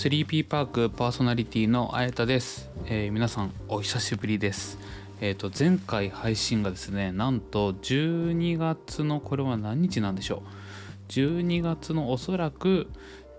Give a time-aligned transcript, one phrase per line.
[0.00, 4.78] 3P パークパーソナリティのあやたです、えー、皆さんお久しぶりです。
[5.20, 11.10] えっ、ー、と前回配信がですねなんと12月のこれは何日なんでしょう。
[11.10, 12.88] 12月のおそらく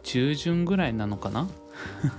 [0.04, 1.50] 中旬ぐらいなのかな。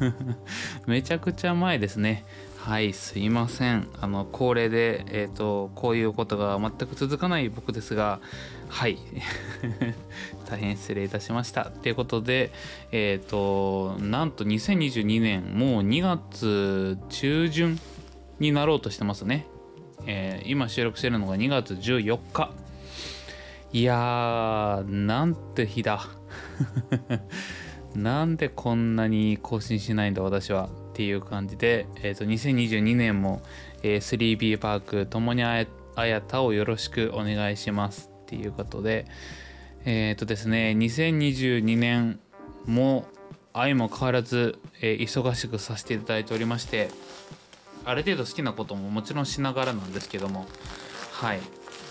[0.89, 2.25] めちゃくちゃ前ですね。
[2.63, 3.89] はいすいません。
[4.01, 8.21] あの恒例で、えーと、こういうことが全く続かない僕ですが
[8.69, 8.99] はい。
[10.49, 11.65] 大変失礼いたしました。
[11.65, 12.53] ということで
[12.93, 17.81] えっ、ー、となんと2022年もう2月中旬
[18.39, 19.49] になろうとしてますね、
[20.07, 22.53] えー、今収録してるのが2月14日
[23.73, 26.07] いやーなんて日だ。
[27.97, 30.69] なんでこんなに更新しないんだ私は。
[30.93, 33.41] っていう感じで、えー、と2022年も、
[33.83, 35.57] えー、3B パークともにあ
[35.97, 38.11] やたをよろしくお願いします。
[38.25, 39.07] っていうことで
[39.87, 42.21] えっ、ー、とですね2022年
[42.67, 43.07] も
[43.55, 46.91] 愛も変わらず、えー、忙しくさせていただいておりまして
[47.85, 50.47] ある程度好きなことももちろんしながらなんですけども
[51.13, 51.41] はい。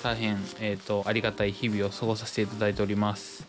[0.03, 3.45] 大変、えーと、ありがたい日々を過ごさせていただいております。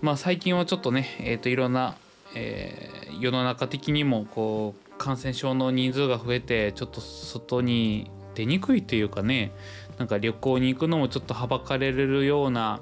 [0.00, 1.96] まあ最近はちょっとね、えーといろんな
[2.34, 9.52] えー、世の中的にもこう感染症の人数が増えてちょっと外に出にくいというかね
[9.98, 12.80] なんか旅行に行くのもちょっとはばかれるような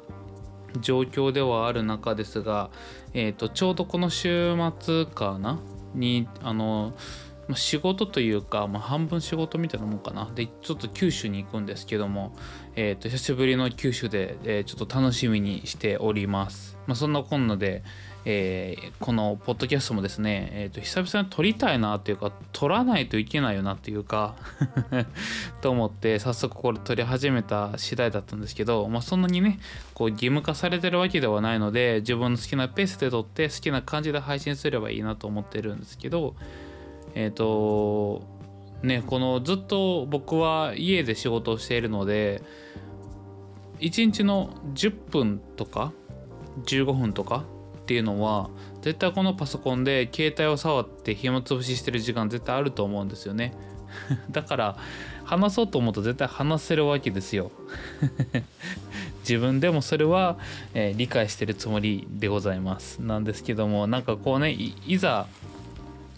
[0.80, 2.70] 状況ではある中ですが、
[3.12, 5.60] えーと、ちょうどこの週末かな
[5.94, 6.94] にあの
[7.54, 10.30] 仕事というか、まあ、半分仕事みたいなもんかな。
[10.34, 12.34] でちょっと九州に行くんですけども、
[12.76, 17.82] えーと、久しぶりの九州で、えー、ちょっと楽しみにしております、まあ、そんなこんなで、
[18.24, 24.36] えー、このポッドキャストもですね、えーと、久々に撮りたいなっていうか撮らないといけないよなっていうか
[25.60, 29.58] と思って早速これ撮り始めた次第だったんですけど、まあ、そんなにね
[29.94, 36.36] こう義務化されてるわけではないので自分の好きなペースで撮って好きな感じで配信すればいいなと思ってるんですけど
[37.14, 38.22] えっ、ー、と
[38.84, 42.42] ねこのずっと僕は家で仕事をしているので
[43.80, 45.92] 1日の10分とか
[46.66, 47.44] 15分とか
[47.92, 48.48] っていうのは
[48.80, 53.52] 絶対このパソコンで携帯を触って暇つぶししてる時間絶対あると思うんですよね。
[54.32, 54.78] だから
[55.24, 57.52] 話そうと思うと絶対話せるわけですよ。
[59.28, 60.38] 自分でもそれは、
[60.72, 63.02] えー、理解してるつもりでございます。
[63.02, 65.26] なんですけどもなんかこうねいざ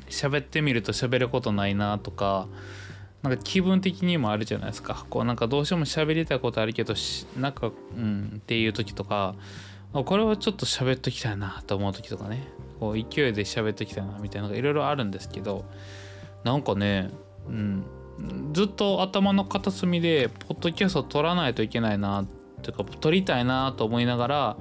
[0.08, 2.46] 喋ってみると喋ることないなとか
[3.24, 5.06] なんか気分的にもあるじゃないですか。
[5.10, 6.94] こうなんかどうしても喋りたいことあるけど
[7.36, 9.34] なんかうんっていう時とか
[10.02, 12.48] これはちょっと喋っときたいなと思う時とかね。
[12.80, 15.64] こう勢いで喋っときたいなみたいなのがいろいろあるんですけど。
[16.42, 17.10] なんかね、
[17.48, 17.84] うん、
[18.52, 22.26] ずっと頭の片隅でポッドキャスト撮らないといけないな
[22.62, 24.56] というか撮りたいなと思いながら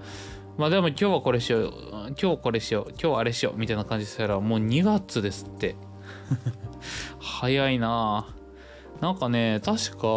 [0.57, 1.73] まあでも今日はこれしよう。
[2.21, 2.89] 今日これしよう。
[2.91, 5.75] 今日はあれしようみたいな感じしたらもう2月ですって。
[7.19, 8.27] 早いな。
[9.01, 10.07] なんかね確か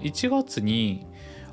[0.00, 1.06] 1月に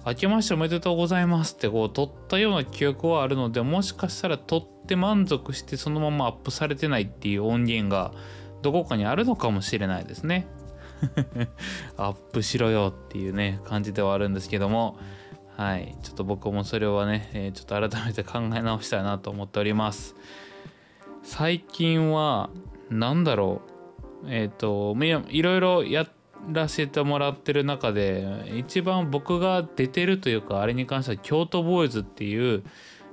[0.06, 8.14] 明けましておめでとうございますってこう撮ったような記憶はあるのでもしかしたら撮って満足してそのままアップされてないっていう音源が
[8.62, 10.48] どこかにあるのかもしれないですね。
[11.98, 14.98] アップしろよっていうね感じではあるんですけども。
[15.56, 15.96] はい。
[16.02, 20.16] ちょっと僕もそれはね、えー、ちょっと改めて考え直したいなと思っております。
[21.22, 22.50] 最近は
[22.90, 23.62] 何だろ
[24.24, 24.28] う。
[24.30, 24.96] えっ、ー、と
[25.30, 32.64] いろいろやってらせてもらってる中で一番僕が出てるというかあれに関しては京都ボーイズっていう、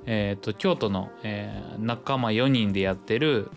[0.06, 3.50] えーと、京都の、えー、仲間4人でやってる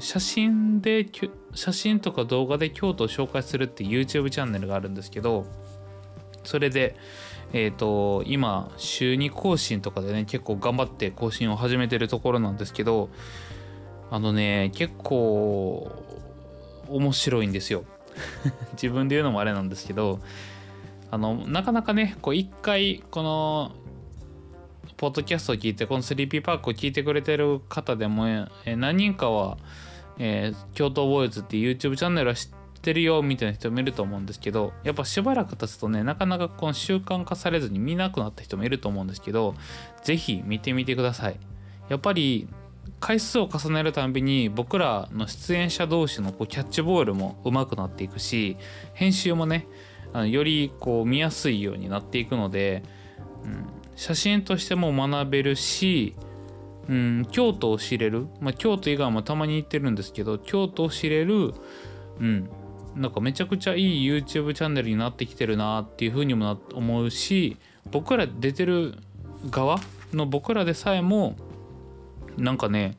[0.00, 1.06] 写真で
[1.54, 5.46] 写真とか動画で京都を紹介するって YouTube チャンネルがあるんですけど
[6.44, 6.96] それで、
[7.52, 13.10] えーと、今週2更新とかでね結構頑張って更新を始めてるところなんですけど
[14.10, 15.92] あのね結構
[16.88, 17.84] 面白いんですよ。
[18.72, 20.20] 自分で言うのもあれなんですけど
[21.10, 23.72] あのなかなかねこう一回この
[24.96, 28.26] ポッドキャストを聞いてこの 3P パークを聞いてくれてる方でも、
[28.64, 29.56] え何人かは、
[30.18, 32.50] えー、京都ボーイズっていう YouTube チャンネルは知っ
[32.82, 39.54] てるよみたいな人もいると思うんですけどやっぱしばらく経つとねなかなかこの習慣化されずに見なくなった人もいると思うんですけど
[40.02, 41.38] 是非見てみてください。
[41.88, 42.48] やっぱり
[43.00, 48.56] 回数を重ねるたびに僕らの出演者同士のこうキャッチボールも上手くなっていくし
[48.94, 49.66] 編集もね
[50.12, 52.82] あのよりこう見やすいようになっていくので、
[53.44, 56.14] うん、写真としても学べるし、
[56.88, 61.54] うん、京都を知れる、まあ、京都以外もたまに行ってるんですけど京都を知れる、
[62.20, 62.48] うん、
[62.96, 67.56] なんかめちゃくちゃいい YouTube チャンネルになってきてるなっていうふうにも思うし
[67.90, 68.94] 僕ら出てる
[69.50, 69.78] 側
[70.12, 71.36] の僕らでさえも
[72.38, 72.98] なんかね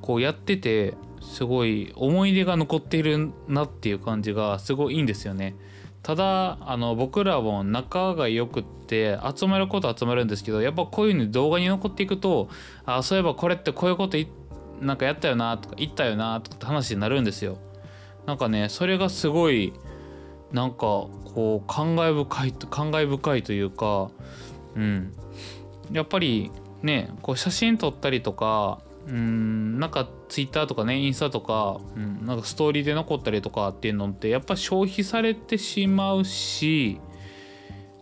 [0.00, 5.54] こうやっててすごい思い出が残っているなっていう感じがすごいいいんですよね。
[6.02, 12.48] ただあの僕らも仲が良くって集まること集まるんですけどやっぱこういうの動画に残っていくと
[12.84, 14.18] あそういえばこれってこういうこと
[14.80, 17.58] なんかやったよなとか言ったよなとかって話になるんですよ。
[18.26, 19.72] なんかねそれがすごい
[20.50, 24.10] なんかこう感慨深い感慨深いというか
[24.74, 25.14] うん
[25.92, 26.50] やっぱり
[26.82, 37.00] ねこう写真撮ったりとかうんなんかツイッターとかねインスタとか、うん、なんかストーリーで残ったりとかっていうのってやっぱ消費されてしまうし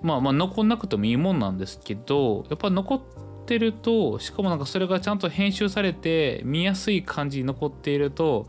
[0.02, 3.00] まあまあ残んなくてもいいもんなんですけどやっぱ残っ
[3.46, 8.46] てるとしかもなんかそれがちゃんと編集されて見やすい感じに残っていると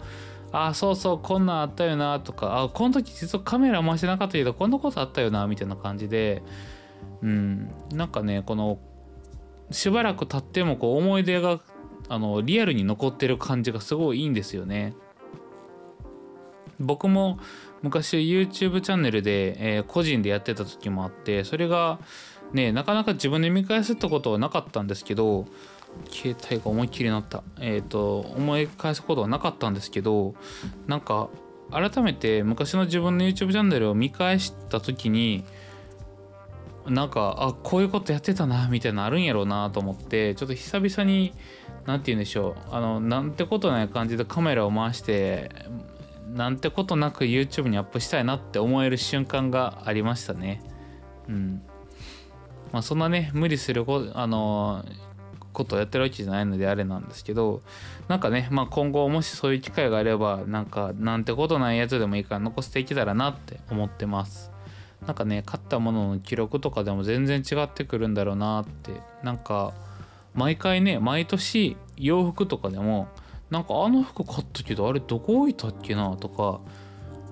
[0.51, 6.43] ああそうそうこんなんあったよなとかあこの時実はカメラ回してなかったけどこんなことあったよなみたいな感じで
[7.21, 8.79] うんなんかねこの
[9.71, 11.59] しばらく経ってもこう思い出が
[12.09, 14.93] あのリアルに残ってる感じがすごいいいんですよね。
[16.79, 17.39] 僕も
[17.81, 21.99] 昔 YouTube チャンネルで、えー、個人でやってた時もあってそれが
[22.53, 25.45] ねなかなか自分で見返すってことはなかったんですけど
[26.09, 30.35] 携帯が思いっきりなったえっ、ー、と思い返すことはなかったんですけど
[30.87, 31.29] なんか
[31.71, 35.45] 改めて昔の自分の YouTube チャンネルを見返した時に
[36.87, 41.33] なんかあこういうことやってたなみたいなのあるんやろうなと思ってちょっと久々に
[41.85, 45.51] 何て言うんでしょうあのなんてことない感じでカメラを回して
[46.33, 50.61] なんてことなく YouTube にアップしたいなって思える瞬間がありましたね。
[51.27, 51.61] うん。
[52.71, 54.85] まあそんなね無理するこあの
[55.51, 57.61] ことをやってるわけじゃないのであれなんですけど
[58.07, 64.51] なんかね、まあ、今後もしそういう機会があればなんかなんてことないやつでもいいから残していけたらなって思ってます。
[65.05, 69.01] なんかね買ったものの記録とかでも全然違ってくるんだろうなって。
[69.23, 69.73] なんか
[70.33, 73.07] 毎回ね毎年洋服とかでも
[73.49, 76.61] なんかあの服買ったけどあれどこ置いたっけなとか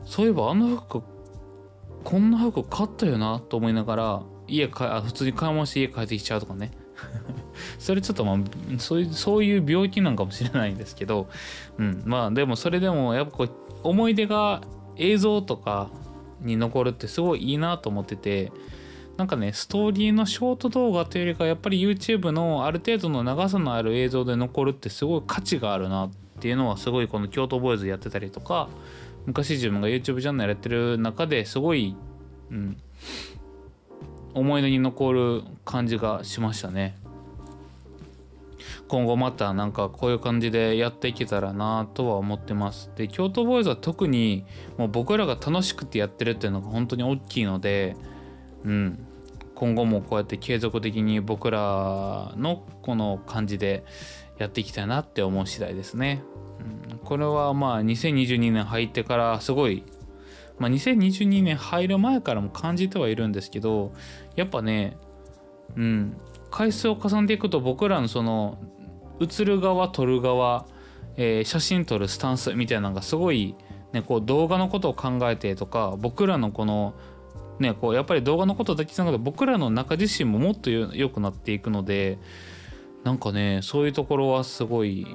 [0.05, 1.01] そういえばあの服
[2.03, 6.71] こんな服買ったよなと思いながら家かあ普通に買い物して家帰ってきちゃうとかね。
[7.79, 8.37] それちょっとまあ
[8.77, 11.29] そういうそういう病気なんかもしれないんですけど、
[11.77, 13.49] うん、まあでもそれでもやっぱこう
[13.83, 14.61] 思い出が
[14.97, 15.89] 映像とか
[16.41, 18.51] に残るってすごいいいなと思ってて
[19.17, 28.69] なんかねストーリーのショート動画というよりかやっぱり YouTube のある程度の長さのある映像で残るってすごい価値があるなっていうのはすごいこの京都ボーイズやってたりとか
[29.25, 31.95] 昔自分が YouTube チャンネルやってる中ですごい、
[32.49, 32.77] うん、
[34.33, 36.95] 思い出に残る感じがしましたね。
[38.89, 42.91] 今後またなんかこういう感じでやっていけたらなとは思ってます。
[42.95, 44.45] で京都ボーイズは特に
[44.77, 47.95] もう僕らが楽しくてやってるっていうのが本当に大きいので、
[48.65, 49.05] うん、
[49.53, 53.85] 今後もこうやって継続的に僕らのこの感じで
[54.39, 56.23] やっていきたいなって思う次第ですね。
[56.91, 59.83] うん、これはまあ2022年入ってからすごい
[60.57, 63.93] まあ、2022年入る前からも感じてはいるんですけど
[64.35, 64.97] やっぱね
[65.77, 66.17] うん
[66.51, 68.57] 回数を重ねていくと僕らのその
[69.19, 70.65] 映る側撮る側、
[71.17, 73.55] えー、写真撮るスタンスみたいなのがすごい、
[73.93, 76.93] ね、こう動画のことを考えてとか僕らのこの
[77.59, 82.17] ねこうやっぱり動画のことだけじゃなくて僕らの中自身ももっと良くなっていくので
[83.03, 85.05] なんかねそういうところはすごい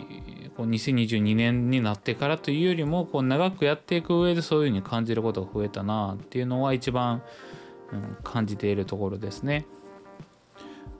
[0.56, 7.22] こう2022年になってからというよりもこう長くやっていく上でそういうふうに感じることが増えたなっていうのは一番、
[7.92, 9.66] うん、感じているところですね。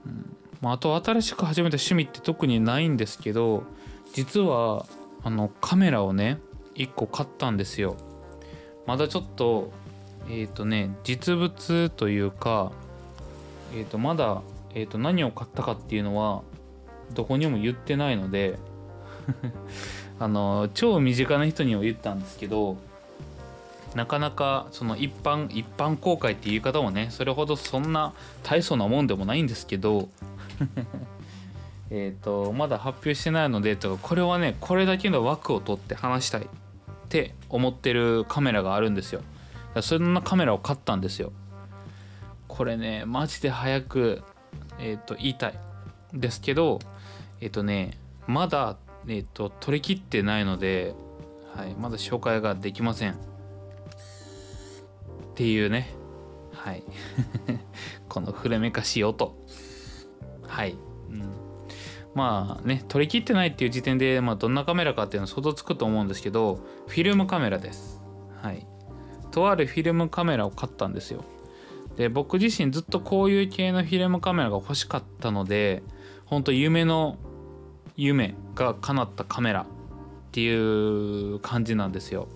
[0.07, 3.65] うんまあ、あと新しく始めた趣味って特にないんですけど
[4.13, 4.87] 実は
[5.23, 6.39] あのカメラをね
[6.75, 7.97] 1個買ったんですよ。
[8.87, 9.73] まだちょっと
[10.29, 12.73] えっ、ー、とね実物というか
[13.75, 14.43] えっ、ー、とまだ、
[14.75, 16.43] えー、と何を買ったかっていうのは
[17.15, 18.59] どこにも言ってないので
[20.21, 22.77] あの超身近な人には言ったんですけど
[23.95, 30.09] なかなかその一般一般公開っていう言い方もねそれほどそんな大層なもんでもないんですけど
[31.91, 36.47] えっとまだ発表してないのでとこれはねこれだけの枠を取って話したいっ
[37.09, 39.23] て思ってるカメラがあるんですよ。
[39.81, 41.33] そんなカメラを買ったんですよ。
[42.49, 44.23] これねマジで早く
[44.79, 45.59] えっ、ー、と言いたい
[46.13, 46.79] ですけど
[47.41, 50.95] えっ、ー、とねまだえっ、ー、と取り切ってないので、
[51.55, 53.13] はい、まだ紹介ができません。
[53.13, 53.17] っ
[55.35, 55.95] ていうね。
[56.53, 56.83] はい。
[58.09, 59.37] この古めかしい音。
[60.55, 60.77] はい、
[61.11, 61.23] うん、
[62.15, 68.01] まあね取り切ってないっていう時点で、まあ、どんなカメラかっていうのは想像つくと思うんですけどフィルムカメラです。
[68.41, 68.67] はい。
[69.33, 71.25] とあるフィルムカメラを買ったんですよ。
[71.97, 75.83] で僕自身ずっとこういう系のフィルムカメラが欲しかったので
[76.25, 77.19] 本当夢の
[77.97, 79.67] 夢が叶ったカメラっ
[80.31, 82.29] ていう感じなんですよ。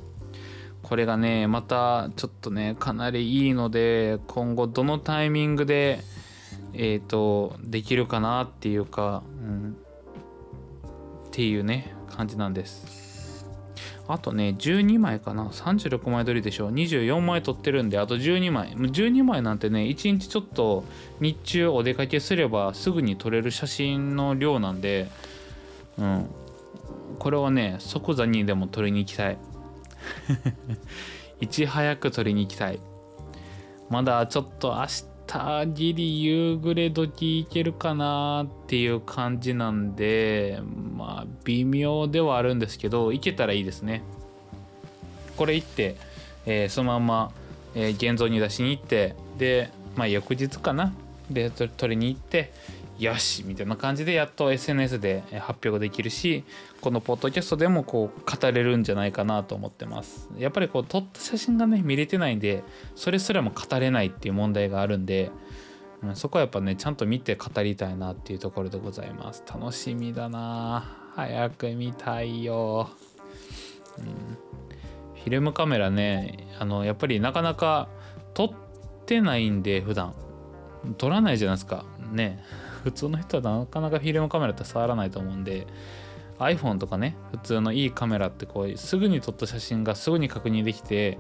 [0.82, 6.00] これがねまたちょっとねかなりいいので今後どのタイミングで
[6.72, 9.76] えっ、ー、とできるかなっていうか、うん、
[11.26, 13.06] っていうね感じなんです。
[14.06, 15.48] あとね12枚かな。
[15.48, 18.72] 36枚撮りでしょ24枚撮ってるんであと12枚。
[18.72, 20.84] 12枚なんてね1日ちょっと
[21.20, 25.08] 日中お出かけすればすぐに撮れる写真の量なんで
[25.98, 26.26] うん。
[27.18, 29.38] これはね即座にでも撮りに行きたい。
[31.40, 32.80] いち早く撮りに行きたい。
[33.90, 35.17] まだちょっと明日
[35.66, 40.60] ギリ夕暮れ時いけるかなっていう感じなんで
[40.96, 44.02] まあ微妙ではあるんですけどいけたらいいですね。
[45.36, 45.96] これ行って、
[46.46, 47.32] えー、そのまま、
[47.74, 50.94] えー、現像に出しに行ってでまあ翌日かな。
[51.30, 52.52] で取りに行って
[52.98, 56.44] よしみたいな感じでやっと SNS で発表できるし
[56.80, 60.28] このポッドキャストでもこう語れるんじゃないかなと思ってます。
[60.36, 62.64] やっぱりこう撮った写真がね見れてないんで
[62.96, 65.30] それすらも語れないっていう問題があるんで、
[66.02, 69.44] うん、そこはやっぱねちゃんと見て語りたいなっていうところでございます。
[69.48, 71.12] 楽しみだな。
[71.14, 72.90] 早く見たいよ、
[73.98, 77.88] うん、フィルムカメラねあのやっぱりなかなか
[78.34, 78.50] 撮っ
[79.04, 80.14] てないんで普段。
[80.96, 81.84] 撮らないじゃないですか。
[82.12, 82.42] ね。
[82.88, 85.66] 普通の人はなかなかフィルムカメラって触らないと思うんで
[86.38, 91.18] iPhone とかね普通のいいカメラってこうすぐに撮った写真がすぐに確認できて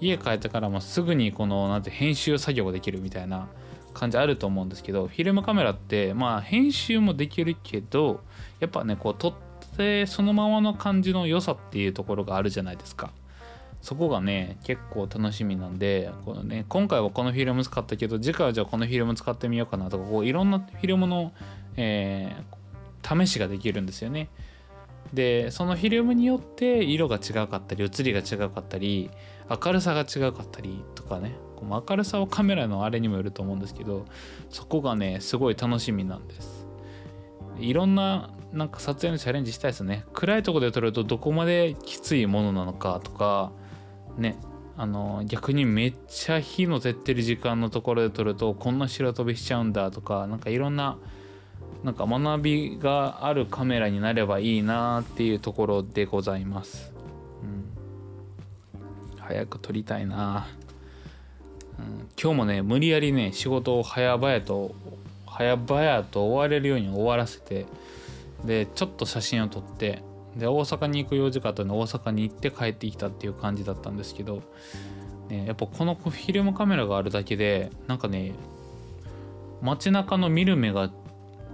[0.00, 3.48] 家帰ってからもすぐにこのなんて編集作業ができるみたいな
[3.92, 8.20] 感じあると思うんですけどフィルムカメラってまあ編集もできるけど
[8.60, 9.34] やっぱねこう撮っ
[9.76, 13.12] てそのままの感じの良さっていうところがあるじゃないですか。
[13.82, 21.32] そこがね結構楽しみなんでこの、ね、今回はこのフィルム使ったけど次回はじゃあこのフィルム使ってみようかなとかこういろんなフィルムの、
[21.76, 24.28] えー、試しができるんですよね。
[25.14, 29.10] でそのフィルムによって色が違うかったり写りが違うかったり
[29.48, 34.06] 明るさが違うかったりとかね明るさはカメラのあれにもよると思うんですけど
[34.50, 36.66] そこがねすごい楽しみなんです。
[37.58, 43.52] いろんななんか撮影のチャレンジしたいですね暗いとこで撮るとどこまできついものなのかとか
[44.16, 44.38] ね
[44.76, 50.96] あの逆にめっちゃ火の照ってる時間のところで撮るとこんな白飛びしちゃうんだとかなんかいろんな
[51.84, 56.92] なんか学びがあるカメラになればいいなっていうところでございます、
[57.42, 60.46] うん、早く撮りたいな、
[61.78, 64.74] うん、今日もね無理やりね仕事を早々と
[65.26, 67.66] 早々と終われるように終わらせて
[68.44, 70.02] でちょっと写真を撮って
[70.36, 74.42] で大阪に行く用事があったので大阪に行って帰ってきたっていう感じだったんですけど、
[75.28, 78.32] ね、やっぱこのフィルムカメラがあるだけでなんかね
[79.60, 80.90] 街中の見る目が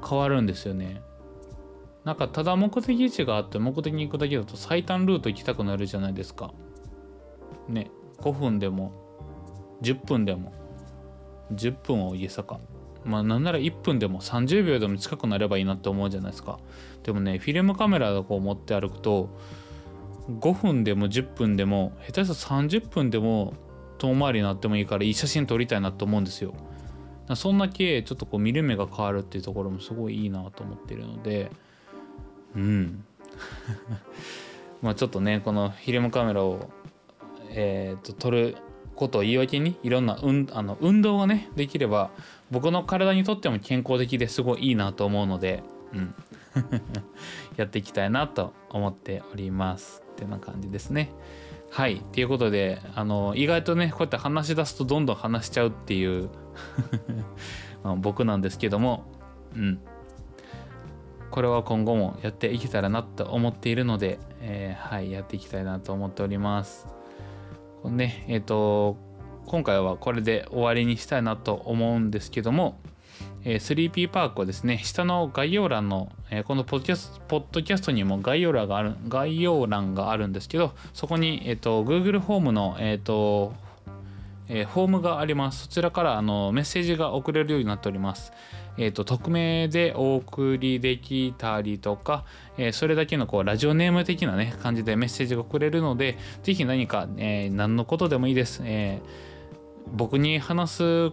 [0.08, 1.00] 変わるんですよね。
[2.04, 6.52] なんかただ目的地があって目的に行くだけだと最短ルート行きたくなるじゃないですか。
[7.68, 8.92] ね5分でも
[9.82, 10.52] 10分でも
[11.52, 12.60] 10分を家坂
[13.06, 16.58] まあなんなら1分でも30秒でも近くなればいいなって思うじゃないですか。
[17.02, 19.30] でもねフィルムカメラをこう持って歩くと
[20.28, 23.54] 5分でも10分でも下手したら30分でも
[23.98, 26.54] 遠回りになってもいいからいい写真撮りたいなと思うんですよ。
[27.34, 31.50] そんだけちょっとこう見る目が変わるっていうところもすごいいいなと思ってるので
[32.54, 33.04] うん。
[34.82, 36.70] まあちょっとねこのフィルムカメラを
[37.50, 38.56] えー、と撮る
[38.94, 42.10] ことを言い訳にいろんな、うん、あの運動がねできれば
[42.50, 45.62] 僕の体にとっても健康的ですごいいいなと思うので、
[45.92, 46.14] うん、
[47.56, 50.02] やっていきたいなと思っております。
[50.12, 51.10] ってな感じですね。
[51.70, 52.00] はい。
[52.12, 56.30] ということであの意外とねこうやって話し出すとどんどん話しちゃうっていう
[57.98, 59.04] 僕なんですけども
[59.54, 59.80] うん。
[61.30, 65.10] これは今後もやっていけたらなと思っているので、えー、はい。
[65.10, 66.86] やっていきたいなと思っております。
[67.84, 68.96] ねえっ、ー、と
[69.46, 72.78] 今回はこれで終わりにしたいなと思うんですけども、
[73.44, 83.54] えー、3P パークはですね下の概要欄の、えー、このポッドキャスポッドキャストにも概要欄がある概要欄があるんですけどそこに、えーと、Google ホームの、えーと
[84.48, 88.32] えー、フォームがありますそちらからあのメッセージが送れるようになっております
[88.78, 92.24] えーと、匿名でお送りできたりとか、
[92.58, 98.60] えー、それだけのこうラジオネーム的な、ね、感じでメッセージが送れるので、ぜひ何か、えー、何のことでもいいです。
[98.64, 99.25] えー、
[99.92, 101.12] 僕に話す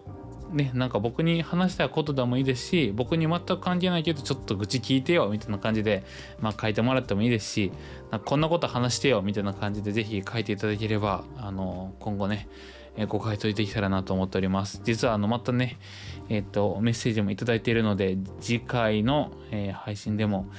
[0.52, 6.04] ね、なんか僕に話したいことでもいいですし僕に全く関係ないけどちょっと愚痴聞いてよみたいな感じで、
[6.40, 7.72] まあ、書いてもらってもいいですし
[8.12, 12.48] なんこんなこと話してよみたいな感じで是非書いていただければあの今後ね
[13.08, 14.80] ご回答できたらなと思っております。
[14.84, 15.80] 実はあのまたね
[16.30, 20.52] えっ、とメッセージも頂いているので次回の、えー、配信でも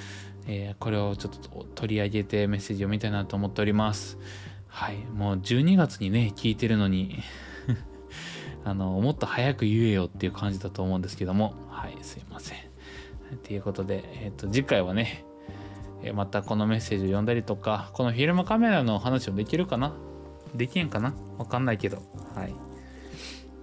[0.47, 4.19] えー、これをちょっと取り上げてメッセージ読みたいなと思っております。
[4.69, 7.23] はいもう12月にね聞いてるのに
[8.65, 11.55] あのもっと早く言えよっていう感じだと思うんですけども。
[11.69, 12.59] はいすいません。
[13.43, 15.25] ということで、えーと、次回はね
[16.15, 19.93] またこのメッセージを読んだりとかこのフィルムカメラの話もできるかな？
[20.55, 21.15] できんかな？
[21.39, 21.99] わかんないけど。
[22.35, 22.55] はい。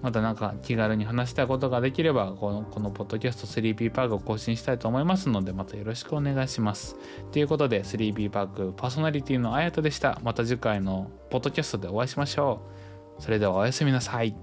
[0.01, 6.95] またなんか気軽に話したいことができればこのこのポッドキャスト 3B パークを更新したいと思いますのでまたよろしくお願いします。
[7.31, 10.19] ということで 3B パークパーソナリティのあやとでした。
[10.23, 12.61] また次回のポッドキャストでお会いしましょ
[13.19, 13.21] う。
[13.21, 14.35] それではおやすみなさい。